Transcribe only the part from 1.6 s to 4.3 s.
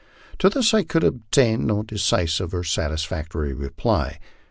no decisive or satisfactory reply.